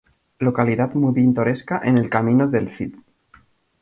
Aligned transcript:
Localidad 0.39 0.95
muy 0.95 1.13
pintoresca 1.13 1.79
en 1.83 1.99
el 1.99 2.09
Camino 2.09 2.47
del 2.47 2.69
Cid. 2.69 2.95